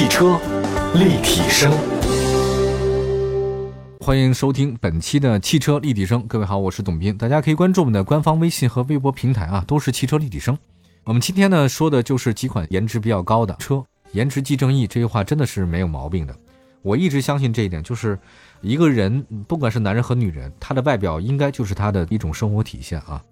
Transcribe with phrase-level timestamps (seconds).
[0.00, 0.40] 汽车
[0.94, 1.70] 立体声，
[4.00, 6.26] 欢迎收听本期的汽车立体声。
[6.26, 10.56] 各位好，我是董斌，大家可以关注我们的官方微信和微博平台啊，都是汽车立体声。
[11.04, 16.34] 我们今天呢说的就是几款颜值比较高的车，颜值即正义这句话真的是没有毛病的。
[16.80, 18.18] 我一直相信这一点，就是
[18.62, 23.22] 一个人不管是男人和女人，他的外表应该就是他的一种生活体现啊。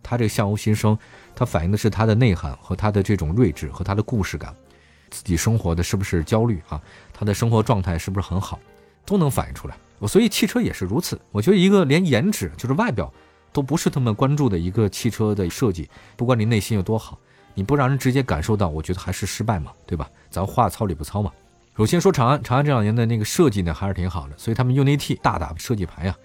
[0.00, 0.96] 他这个相由心生，
[1.34, 4.54] 它反映的是他的内涵和他的这种睿智和他的故事感。
[5.14, 6.80] 自己生活的是不是焦虑啊？
[7.12, 8.58] 他的生活状态是不是很好，
[9.06, 9.76] 都能反映出来。
[10.00, 11.20] 我所以汽车也是如此。
[11.30, 13.12] 我觉得一个连颜值就是外表
[13.52, 17.16] 都不是他们关注的一个汽车的设计，不管你内心有多好，
[17.54, 20.10] 你不让人直接感受到，我觉得还是失败嘛，对吧？
[20.30, 21.30] 咱话糙理不糙嘛。
[21.76, 26.16] 首先说长安，长安这两年的那个设计呢还是挺好的，所以他们 UNITY 大打设计牌呀。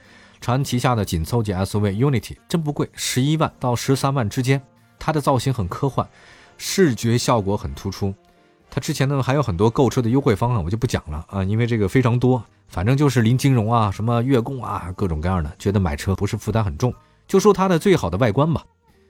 [0.42, 4.62] 长安旗下的紧凑级 SUV UNITY 真不贵，十一万到十三万之间，
[4.98, 6.08] 它的造型很科幻，
[6.58, 8.14] 视觉效果很突出。
[8.72, 12.44] 它之前呢还有很多购车的优惠方案，我就不讲了啊，因为这个非常多。
[12.68, 16.94] 反正就是零金融啊，什么月供啊，各种各样的，觉得买车不是负担很重。
[17.28, 18.64] 就说它的最好的外观吧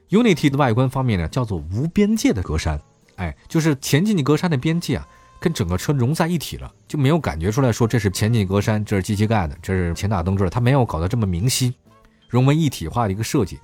[0.09, 2.79] ，Unity 的外观方面呢，叫做无边界的格栅，
[3.17, 5.05] 哎，就是前进气格栅的边界啊，
[5.41, 11.73] 跟整个车融在一体了，就没有感觉出来说这是前进格栅，这是机器盖的，这是前大灯柱，它没有搞得这么明晰，
[12.29, 13.59] 融为一体化的一个设计，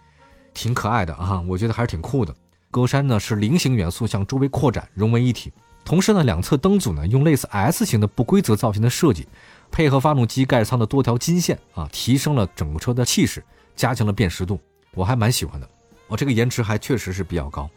[0.53, 2.35] 挺可爱的啊，我觉得还是挺酷的。
[2.69, 5.53] 格栅呢是菱形元素向周围扩展，融为一体。
[5.85, 9.27] 同时呢，两侧灯组呢用类似 S 型的不规则造型的设计，
[9.71, 13.41] 配合发动机盖舱的多条金线啊，提升了整个车的气势，
[13.75, 14.59] 加强了辨识度，
[14.95, 15.69] 我还蛮喜欢的。
[16.07, 17.69] 我这个颜值还确实是比较高，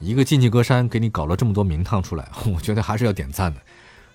[0.00, 3.60] 一个进气格栅给你搞了这么多名堂出来，我觉得还是要点赞的。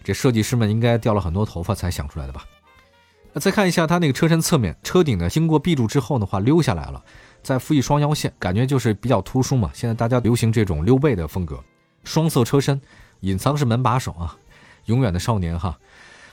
[0.03, 2.43] 这设计师们应该掉了很多头发才想出来的吧？
[3.31, 7.01] 那再看一下它那个车身侧面，车顶呢经过闭住之后的话溜下来了，
[7.41, 9.71] 再附一双腰线，感觉就是比较突出嘛。
[9.73, 11.63] 现在大家流行这种溜背的风格，
[12.03, 12.81] 双色车身。
[13.21, 14.35] 隐藏式门把手啊，
[14.85, 15.77] 永远的少年哈。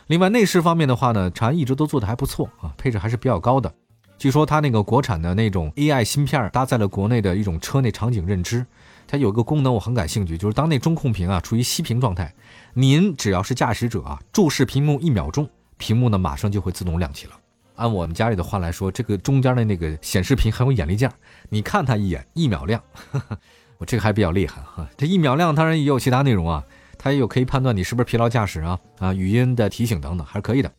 [0.06, 3.72] 另外内饰方面的话呢，长安一直都做的还不错啊，配置还是比较高的。
[4.18, 8.64] 据说它那个国产的那种 AI 芯片搭载了国内的一种车内场景认知，
[9.06, 12.32] 它有个功能我很感兴趣，就是当那中控屏啊处于熄屏状态，
[12.72, 15.46] 您只要是驾驶者啊注视屏幕一秒钟，
[15.76, 17.32] 屏幕呢马上就会自动亮起了。
[17.74, 21.12] 按我们家里的话来说，这个中间的那个显示屏很有眼力劲儿，
[21.50, 22.80] 你看它一眼一秒亮，
[23.76, 24.88] 我这个还比较厉害哈。
[24.96, 26.64] 这一秒亮当然也有其他内容啊。
[26.98, 30.72] 它也有可以判断你是不是疲劳驾驶啊啊，语音的提醒等等，还是可以的。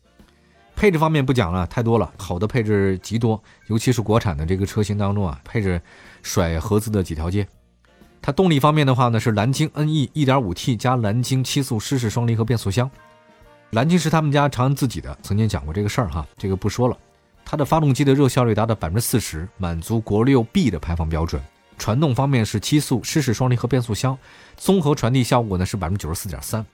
[0.76, 5.80] 配置方面不讲了，太多了，好的配置极多，尤其是国产的这个车型当中啊，配置
[6.22, 7.46] 甩合资的几条街。
[8.20, 12.88] 它动力方面的话呢，是蓝鲸 NE 1.5T 加蓝鲸七速湿式双离合变速箱。
[13.70, 16.96] 蓝鲸是他们家长安自己的，曾经讲过这个事儿哈，这个不说了。
[17.44, 21.42] 它的发动机的热效率达到百分之四十，满足国六 B 的排放标准。
[21.78, 24.18] 传动方面是七速湿式双离合变速箱，
[24.56, 26.64] 综合传递效果呢是百分之九十四点三。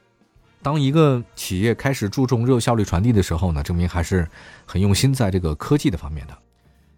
[0.63, 4.27] 当一个企业开始注重热效率传递的时候呢，证明还是
[4.65, 6.37] 很用心在这个科技的方面的。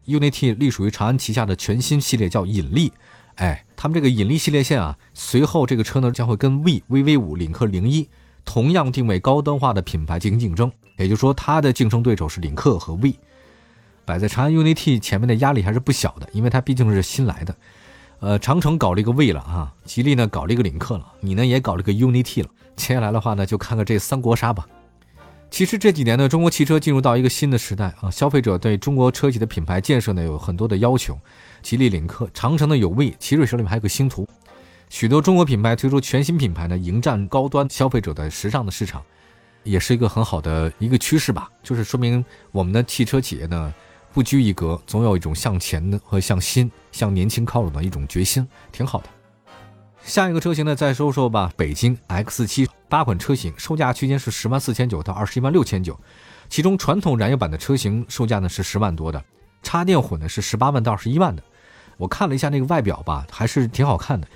[0.06, 2.92] UNI-T 隶属于长安旗下的全新系列叫引力，
[3.34, 8.08] 哎，他们这个引力系列线啊，随后这个车呢将会跟 V、VV 五、领克零一
[8.44, 13.18] 同样定位高端化的品牌进行竞争，也就是说它的竞争对手是领克和 V。
[14.04, 17.52] 摆在长安 UNI-T 前面的压力还是不小的，因为它毕竟是新来的。
[18.20, 22.48] 呃，长城搞了一个魏了啊，吉利呢搞了一个领克了，你呢也搞了个 UNI-T 了。
[22.74, 24.66] 接下来的话呢，就看看这三国杀吧。
[25.50, 31.18] 其实这几年呢，中国汽车进入到一个新的时代啊，消费者对中国车企的品牌建设呢有很多的要求。
[31.62, 34.26] 吉利领克，长城呢有魏，奇瑞手里面还有个星途，
[34.88, 39.02] 许多中国品牌推出全新品牌呢，迎战高端消费者的时尚的市场，
[39.62, 41.50] 也是一个很好的一个趋势吧。
[41.62, 43.74] 就是说明我们的汽车企业呢。
[44.16, 49.08] 不拘一格，总有一种向前的和向新、向年轻靠拢的一种决心，挺好的。
[50.02, 51.52] 下一个车型呢，再说说吧。
[51.54, 56.00] 北京 X7 八款车型售价区间是十万四千九到二十一万六千九，
[56.48, 59.22] 其中传统燃油版的车型售价呢是十万多的，
[59.62, 61.42] 插电混呢是十八万到二十一万的。
[61.98, 64.26] 我看了一下那个外表吧，还是挺好看的。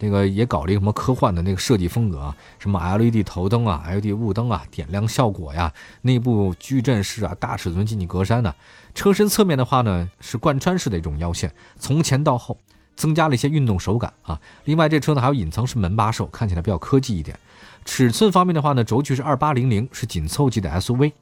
[0.00, 5.72] 那个也搞了一个什么科幻的那个设计风格啊，什么 LED 头灯啊、LED 雾灯啊、点亮效果呀，
[6.02, 8.54] 内部矩阵式啊、大尺寸进气格栅呢。
[8.94, 12.58] 车身侧面的话呢，是贯穿式的一种腰线，从前到后
[12.96, 14.40] 增加了一些运动手感啊。
[14.64, 17.38] 另外这车呢还有隐藏式门把手，看起来比较科技一点。
[17.84, 21.12] 尺寸方面的话呢，轴距是二八零零，是紧凑级的 SUV。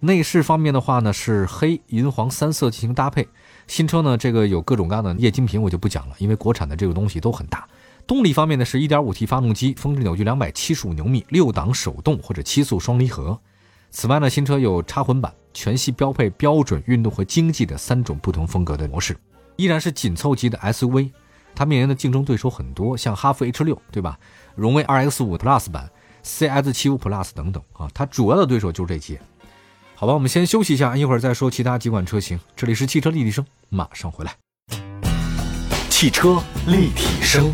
[0.00, 3.26] 内饰方面的话呢，是黑银黄三色进行搭配。
[3.66, 7.66] 新车呢这个有各种各样的液晶屏，我就不讲了，因为国产的这个东西都很大。
[8.06, 13.36] 动力方面呢，是 1.5T 发动机，峰值扭矩275牛米，六档手动或者七速双离合。
[13.90, 19.16] 此外呢，新车有插混版，全系标配标准、运动和经济的三种不同风格的模式。
[19.56, 21.10] 依然是紧凑级的 SUV，
[21.52, 24.16] 它面临的竞争对手很多，像哈弗 H6，对吧？
[24.54, 25.90] 荣威 RX5 Plus 版、
[26.22, 29.20] CS 七五 Plus 等等啊，它主要的对手就是这些。
[29.96, 32.38] 好吧，我们先休息一下，一会儿再说其他几款车型。
[32.54, 34.32] 这里是汽车立体声，马上回来。
[35.88, 37.50] 汽车立体声，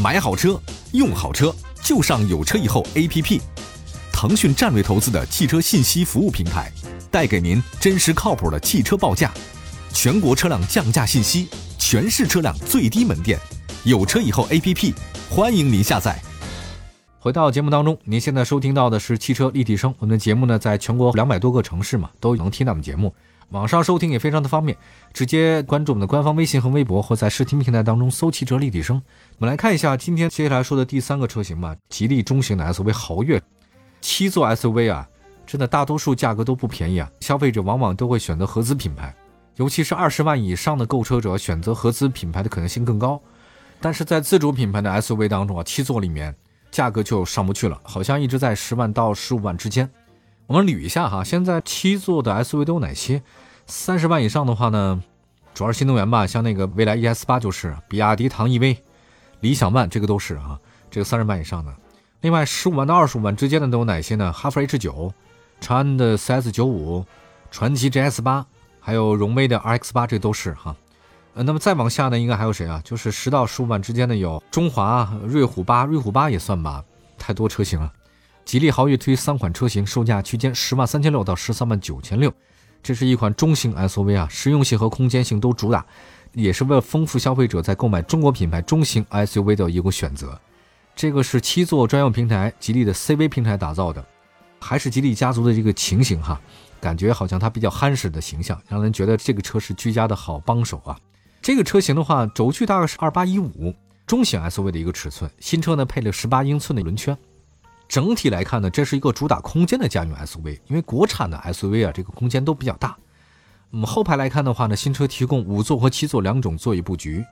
[0.00, 0.58] 买好车，
[0.92, 3.40] 用好车，就上有车以后 APP。
[4.12, 6.72] 腾讯战略投资的汽车信息服务平台，
[7.10, 9.32] 带给您真实靠谱的汽车报价，
[9.92, 11.48] 全国车辆降价信息，
[11.78, 13.38] 全市车辆最低门店。
[13.84, 14.94] 有车以后 APP，
[15.28, 16.20] 欢迎您下载。
[17.18, 19.94] 回到节目当中，您现在收听到的是汽车立体声。
[19.98, 23.14] 我们的节目呢，在全国两百多个城市嘛，都能听到我们节目。
[23.52, 24.76] 网上收听也非常的方便，
[25.12, 29.00] 直接关注我们的官方微信和微博，或在视听平台当中搜“汽车立体声”。
[29.38, 33.40] 我们来看一下今天接下来说的第三个车型吧，吉利中型的 SUV 豪越。
[34.00, 35.06] 七座 SUV 啊，
[35.46, 39.14] 真的大多数价格都不便宜啊，消费者往往都会选择合资品牌，
[39.56, 43.20] 尤其是二十万以上的购车者，选择合资品牌的可能性更高。
[43.82, 46.34] 但是在自主品牌的 SUV 当中啊，七座里面
[46.70, 49.86] 价格就上不去了，好像一直在十万到十五万之间。
[50.46, 53.22] 我们捋一下哈，现在七座的 SUV 都有哪些？
[53.66, 55.02] 三十万以上的话呢，
[55.54, 58.76] 主要是新能源吧，像那个蔚来 ES 八就是，比亚迪唐 EV、
[59.40, 60.58] 理想 ONE 这个都是啊，
[60.90, 61.72] 这个三十万以上的。
[62.20, 64.32] 另外，十五万到二十五万之间的都有哪些呢？
[64.32, 65.12] 哈弗 H 九、
[65.60, 67.04] 长安的 CS 九五、
[67.50, 68.44] 传祺 GS 八，
[68.78, 70.76] 还有荣威的 RX 八，这都是哈。
[71.34, 72.80] 呃，那么再往下呢，应该还有谁啊？
[72.84, 76.84] 就是十到十五万之间的有中华瑞虎八，瑞虎八也算吧，
[77.16, 77.90] 太多车型了。
[78.44, 82.32] 吉利豪越推三款车型，售价区间十万三千六到十三万九千六，
[82.82, 85.84] 这是一款中型 SUV 啊，实用性和空间性都主打，
[86.32, 90.38] 也是为了丰富消费者在购买中国品牌中型 SUV 的一个选择。
[90.94, 94.04] 这个是七座专用平台，吉利的 CV 平台打造的，
[94.60, 96.38] 还是吉利家族的这个情形哈，
[96.80, 100.98] 感觉好像它比较憨实的形象，让人觉得这个车是居家的好帮手啊。
[101.40, 103.74] 这个车型的话，轴距大概是二八一五，
[104.06, 107.16] 中型 SUV 的一个尺寸，新车呢配了十八英寸的轮圈。
[107.92, 112.96] 整体来看呢，这是一个主打空间的家用 SUV，因为国产的 SUV 啊，这个空间都比较大。
[113.68, 117.22] 那么后排来看的话呢，新车提供五座和七座两种座椅布局。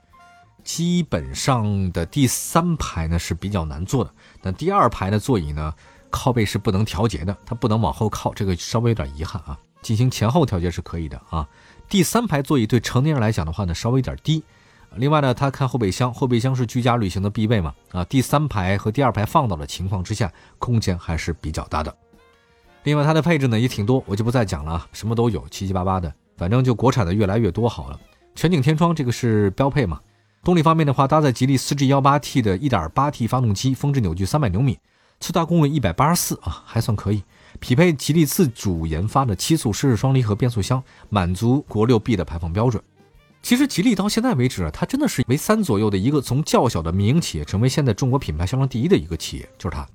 [0.63, 5.73] 基本上的第三排呢是比较难坐的，但第二排的座椅呢
[6.11, 9.57] 靠背是不能调节的，它不能往后靠，这个稍微有点遗憾啊。
[9.81, 11.49] 进行前后调节是可以的啊。
[11.89, 14.43] 第三排座椅对成年人来讲的话呢稍微有点低。
[14.97, 18.03] 另外呢，它看后备箱，后备箱是居家旅行的必备嘛啊。
[18.05, 21.95] 第三排和第二排放倒的情况之下，空间还是比较大的。
[22.83, 27.99] 另外它的配置呢也挺多，我就不再讲了啊，什么都有，七七八八的，反正就国产的越来越多好了。
[28.35, 29.99] 全景天窗这个是标配嘛。
[30.43, 34.79] 动力方面的话，搭载吉利 4G18T 的 1.8T 发动机，峰值扭矩300牛米，
[35.19, 37.23] 最大功率184啊，还算可以。
[37.59, 42.81] 匹配吉利自主研发的七速湿式双离合变速箱，满足国六 B 的排放标准。
[43.41, 49.87] 其实吉利到现在为止，它真的是为三左右的一个从较小的民营企业，成为现在中国品牌销量第一的一个企业，就是它。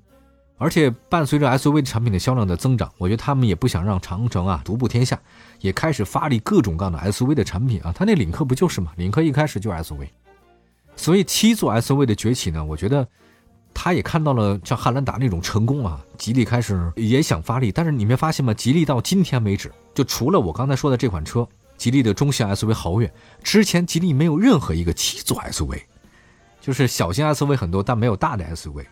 [0.59, 5.19] 而且伴随着 SUV 产品的销量的增长，我觉得他们也不想让长城啊独步天下，
[5.61, 7.93] 也开始发力各种各样的 SUV 的产品啊。
[7.95, 8.91] 它那领克不就是嘛？
[8.97, 10.07] 领克一开始就 SUV。
[10.95, 13.07] 所以七座 SUV 的崛起呢，我觉得
[13.71, 17.71] 他也看到了像汉兰达那种成功啊，吉利开始也想发力。
[17.71, 18.51] 但是你没发现吗？
[18.51, 21.47] 吉利到今天为止，就除了我刚才说的这款车，
[21.77, 23.13] 吉利的中型 SUV 豪越，
[23.43, 25.83] 之前吉利没有任何一个七座 SUV，
[26.59, 28.85] 就是小型 SUV 很多，但没有大的 SUV。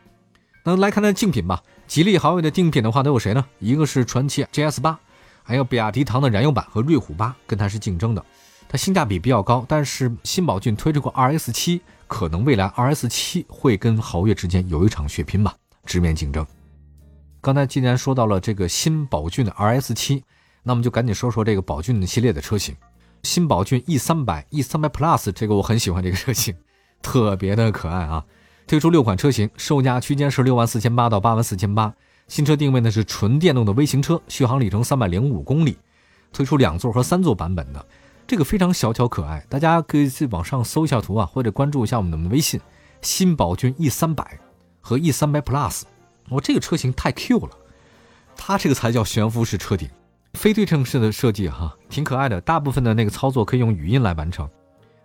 [0.63, 3.45] 那来看它竞品吧，吉利豪越的竞品的话都有谁呢？
[3.59, 4.99] 一个是传祺 GS 八，
[5.43, 8.23] 还有比亚迪唐的燃油版和瑞虎八跟它是竞争的。
[8.67, 11.81] 它性价比比较高，但是新宝骏推出过 RS 七。
[12.07, 15.55] 可能未来 RS 七会跟豪越之间有一场血拼吧，
[15.87, 16.45] 直面竞争。
[17.41, 20.23] 刚才既然说到了这个新宝骏的 RS 七，
[20.67, 22.75] 那我们就赶紧说说这个宝骏系列的车型。
[23.21, 26.55] 新宝骏 E 三百、E 三百 Plus 这个我很喜欢这个车型，
[27.01, 28.25] 特别的可爱啊！
[28.67, 31.93] 推出六款车型，售价区间是六万四千八到八万四千八。
[32.27, 35.77] 新车定位呢是纯电动的微型车，续航里程三百零五公里，
[36.33, 37.85] 推出两座和三座版本的。
[38.25, 42.59] 这个非常小巧可爱，大家可以去网上搜一下图啊，或者关注一下我们的微信。
[43.01, 44.39] 新宝骏 E 三百
[44.81, 45.83] 和 E 三百 Plus，
[46.29, 47.51] 我这个车型太 Q 了，
[48.35, 49.87] 它这个才叫悬浮式车顶，
[50.35, 52.39] 非对称式的设计哈，挺可爱的。
[52.41, 54.47] 大部分的那个操作可以用语音来完成。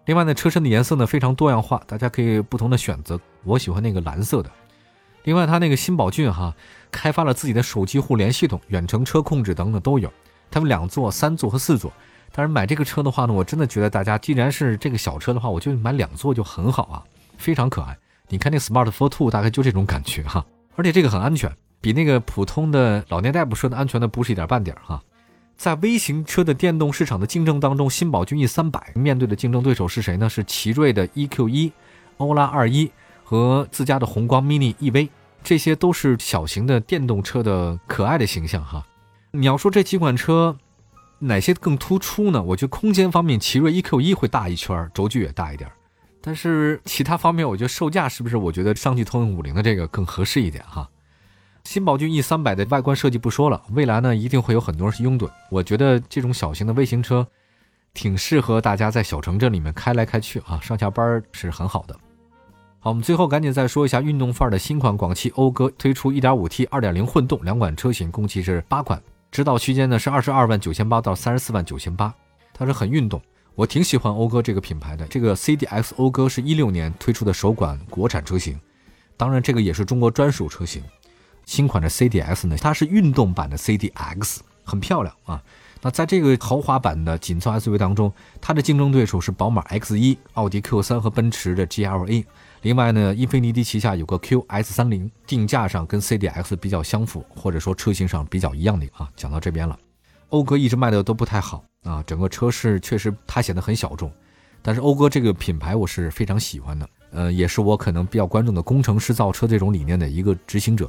[0.06, 3.18] 另外呢，车身的颜色呢非常多样化，大家可以不同的选择。
[3.44, 4.50] 我喜欢那个蓝色的。
[5.24, 6.54] 另外，它那个新宝骏哈
[6.90, 10.12] 开发了自己的手机互联系统、远程车控制等等都有。
[10.50, 11.92] 他们两座、三座和四座。
[12.32, 17.04] 但是买这个车的话呢，我真的觉得大家既然是这个小车的话，我就买两座就很好啊，
[17.36, 17.96] 非常可爱。
[18.28, 20.44] 你看那 Smart Fortwo 大概就这种感觉哈，
[20.76, 25.02] 而且这个很安全，比那个普通的老年代步车的安全的不是一点半点哈。
[25.60, 30.26] 在微型车的电动市场的竞争当中，新宝骏 E 三百面对的竞争对手是谁呢？
[30.26, 31.70] 是奇瑞的 EQ 一、
[32.16, 32.90] 欧拉二一
[33.22, 35.10] 和自家的宏光 mini EV。
[35.44, 38.82] 这些都是小型的电动车的可爱的形象哈。
[39.32, 40.56] 你要说这几款车
[41.18, 42.42] 哪些更突出呢？
[42.42, 45.70] 我觉得空间方面，奇瑞 EQ 一会大一圈，轴距也大一点。
[46.22, 48.38] 但是其他方面，我觉得售价是不是？
[48.38, 50.88] 我觉得上汽通用五菱的这个更合适一点哈。
[51.64, 55.30] 新宝骏 E 三百的外观设计不说了，未来呢一定会有很多人拥趸。
[55.50, 57.26] 我觉得这种小型的微型车，
[57.94, 61.94] 挺适合大家在小城镇里面开来开去啊，上下班是很好的。
[62.80, 69.00] 好，我们最后赶紧再说一下运动范儿的新款广汽讴歌推出 1.5T、2.0混动两款车型，共计是八款，
[69.30, 72.12] 指导区间呢是二十二万九千八到三十四万九千八，
[72.54, 73.20] 它是很运动。
[73.54, 75.06] 我挺喜欢讴歌这个品牌的。
[75.08, 78.58] 这个 CDX 讴歌是一六年推出的首款国产车型，
[79.18, 80.82] 当然这个也是中国专属车型。
[81.50, 85.42] 新款的 CDX 呢，它是运动版的 CDX，很漂亮啊。
[85.82, 92.24] 那在这个豪华版的紧凑 SUV 当中，它的竞争对手是宝马 X1、奥迪 Q3 和奔驰的 GLA。
[92.62, 99.10] 另外呢，英菲尼迪旗下有个 QS30，定价上跟 CDX 比较相符，或者说车型上比较一样的啊。
[99.16, 99.76] 讲到这边了，
[100.28, 101.64] 讴歌一直卖的都不太好。
[101.82, 104.08] 啊，整个车市确实它显得很小众，
[104.62, 110.88] 但是讴歌这个品牌我是非常喜欢的，呃，也是我可能比较关注的工程师造车这种理念的一个执行者，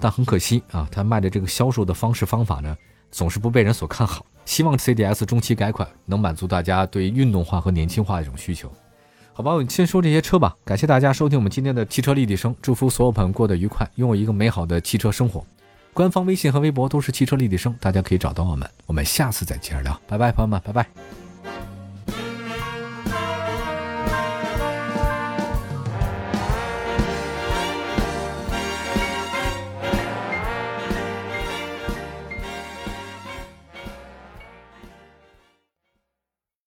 [0.00, 2.76] 但很可惜啊，他卖的这个销售的方式方法呢，
[3.10, 4.24] 总是不被人所看好。
[4.44, 8.72] 希望 CDS 中期改款能满足大家对运动化和年轻化的一种需求，
[9.34, 10.56] 好吧，我们先说这些车吧。
[10.64, 15.44] 感谢大家收听我们今天的汽车立体声，祝福所有朋友过得愉快，拥有一个美好的汽车生活。
[15.92, 18.68] 官方微信和微博都是汽车立体声，大家可以找到我们。
[18.86, 21.27] 我们下次再接着聊，拜拜，朋友们，拜拜。